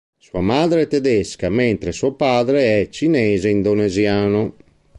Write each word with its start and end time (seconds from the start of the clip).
Sua 0.17 0.41
madre 0.41 0.81
è 0.81 0.87
tedesca 0.87 1.49
mentre 1.49 1.91
suo 1.91 2.13
padre 2.15 2.81
è 2.81 2.89
cinese-indonesiano. 2.89 4.55